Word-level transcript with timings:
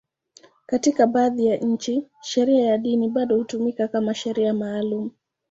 Katika 0.65 1.07
baadhi 1.07 1.45
ya 1.45 1.57
nchi, 1.57 2.07
sheria 2.21 2.65
ya 2.65 2.77
dini 2.77 3.09
bado 3.09 3.37
hutumika 3.37 3.87
kama 3.87 4.13
sheria 4.13 4.53
maalum. 4.53 5.11